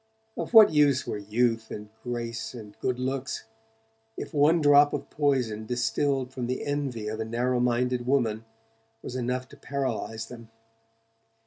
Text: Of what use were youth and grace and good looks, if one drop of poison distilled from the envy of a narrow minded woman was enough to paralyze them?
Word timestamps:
Of 0.35 0.55
what 0.55 0.73
use 0.73 1.05
were 1.05 1.19
youth 1.19 1.69
and 1.69 1.89
grace 2.01 2.55
and 2.55 2.73
good 2.79 2.97
looks, 2.97 3.43
if 4.17 4.33
one 4.33 4.59
drop 4.59 4.93
of 4.93 5.11
poison 5.11 5.67
distilled 5.67 6.33
from 6.33 6.47
the 6.47 6.65
envy 6.65 7.07
of 7.07 7.19
a 7.19 7.23
narrow 7.23 7.59
minded 7.59 8.07
woman 8.07 8.43
was 9.03 9.15
enough 9.15 9.47
to 9.49 9.57
paralyze 9.57 10.25
them? 10.25 10.49